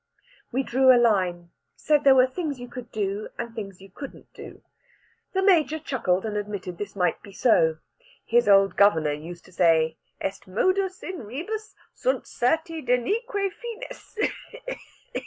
We 0.51 0.63
drew 0.63 0.91
a 0.91 0.97
line; 0.97 1.51
said 1.75 2.03
there 2.03 2.15
were 2.15 2.25
things 2.25 2.59
you 2.59 2.67
could 2.67 2.91
do, 2.91 3.29
and 3.37 3.53
things 3.53 3.81
you 3.81 3.91
couldn't 3.91 4.33
do. 4.33 4.63
The 5.33 5.43
Major 5.43 5.77
chuckled, 5.77 6.25
and 6.25 6.35
admitted 6.37 6.79
this 6.79 6.95
might 6.95 7.21
be 7.21 7.31
so; 7.31 7.77
his 8.25 8.49
old 8.49 8.75
governor 8.75 9.13
used 9.13 9.45
to 9.45 9.51
say, 9.51 9.97
"Est 10.19 10.47
modus 10.51 11.03
in 11.03 11.19
rebus, 11.21 11.75
sunt 11.93 12.23
certi 12.25 12.81
denique 12.81 13.31
fines." 13.31 14.31